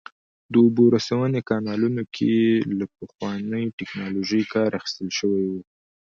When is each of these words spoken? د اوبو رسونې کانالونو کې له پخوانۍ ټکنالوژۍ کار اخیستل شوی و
د 0.51 0.53
اوبو 0.63 0.83
رسونې 0.95 1.39
کانالونو 1.49 2.03
کې 2.15 2.33
له 2.77 2.85
پخوانۍ 2.95 3.65
ټکنالوژۍ 3.79 4.43
کار 4.53 4.69
اخیستل 4.79 5.09
شوی 5.19 5.43
و 5.49 5.53